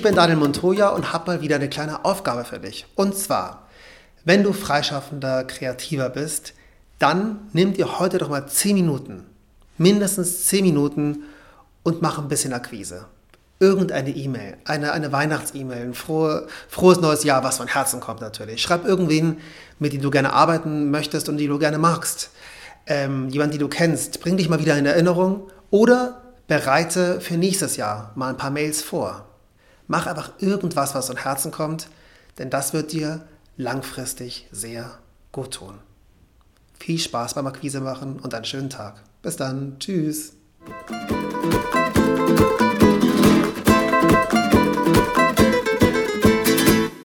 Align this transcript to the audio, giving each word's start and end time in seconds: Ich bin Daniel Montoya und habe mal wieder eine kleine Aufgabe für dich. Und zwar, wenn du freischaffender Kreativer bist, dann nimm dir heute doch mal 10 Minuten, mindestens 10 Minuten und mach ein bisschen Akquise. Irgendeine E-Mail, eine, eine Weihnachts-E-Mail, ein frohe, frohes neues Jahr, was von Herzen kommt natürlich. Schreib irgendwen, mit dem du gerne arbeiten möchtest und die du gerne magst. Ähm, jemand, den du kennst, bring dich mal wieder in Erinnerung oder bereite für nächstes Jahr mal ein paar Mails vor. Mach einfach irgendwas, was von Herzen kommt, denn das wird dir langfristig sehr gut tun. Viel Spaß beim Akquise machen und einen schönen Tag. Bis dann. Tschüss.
Ich 0.00 0.04
bin 0.04 0.14
Daniel 0.14 0.38
Montoya 0.38 0.88
und 0.88 1.12
habe 1.12 1.30
mal 1.30 1.40
wieder 1.42 1.56
eine 1.56 1.68
kleine 1.68 2.06
Aufgabe 2.06 2.46
für 2.46 2.58
dich. 2.58 2.86
Und 2.94 3.14
zwar, 3.14 3.68
wenn 4.24 4.42
du 4.42 4.54
freischaffender 4.54 5.44
Kreativer 5.44 6.08
bist, 6.08 6.54
dann 6.98 7.50
nimm 7.52 7.74
dir 7.74 7.98
heute 7.98 8.16
doch 8.16 8.30
mal 8.30 8.46
10 8.46 8.76
Minuten, 8.76 9.26
mindestens 9.76 10.46
10 10.46 10.64
Minuten 10.64 11.24
und 11.82 12.00
mach 12.00 12.18
ein 12.18 12.28
bisschen 12.28 12.54
Akquise. 12.54 13.08
Irgendeine 13.58 14.08
E-Mail, 14.08 14.56
eine, 14.64 14.92
eine 14.92 15.12
Weihnachts-E-Mail, 15.12 15.88
ein 15.88 15.92
frohe, 15.94 16.46
frohes 16.70 17.02
neues 17.02 17.22
Jahr, 17.22 17.44
was 17.44 17.58
von 17.58 17.66
Herzen 17.66 18.00
kommt 18.00 18.22
natürlich. 18.22 18.62
Schreib 18.62 18.86
irgendwen, 18.86 19.36
mit 19.78 19.92
dem 19.92 20.00
du 20.00 20.10
gerne 20.10 20.32
arbeiten 20.32 20.90
möchtest 20.90 21.28
und 21.28 21.36
die 21.36 21.46
du 21.46 21.58
gerne 21.58 21.76
magst. 21.76 22.30
Ähm, 22.86 23.28
jemand, 23.28 23.52
den 23.52 23.60
du 23.60 23.68
kennst, 23.68 24.22
bring 24.22 24.38
dich 24.38 24.48
mal 24.48 24.60
wieder 24.60 24.78
in 24.78 24.86
Erinnerung 24.86 25.50
oder 25.70 26.22
bereite 26.48 27.20
für 27.20 27.34
nächstes 27.34 27.76
Jahr 27.76 28.12
mal 28.14 28.30
ein 28.30 28.38
paar 28.38 28.50
Mails 28.50 28.80
vor. 28.80 29.26
Mach 29.90 30.06
einfach 30.06 30.30
irgendwas, 30.38 30.94
was 30.94 31.08
von 31.08 31.16
Herzen 31.16 31.50
kommt, 31.50 31.88
denn 32.38 32.48
das 32.48 32.72
wird 32.72 32.92
dir 32.92 33.26
langfristig 33.56 34.46
sehr 34.52 35.00
gut 35.32 35.54
tun. 35.54 35.80
Viel 36.78 37.00
Spaß 37.00 37.34
beim 37.34 37.48
Akquise 37.48 37.80
machen 37.80 38.20
und 38.20 38.32
einen 38.32 38.44
schönen 38.44 38.70
Tag. 38.70 39.02
Bis 39.20 39.34
dann. 39.34 39.80
Tschüss. 39.80 40.34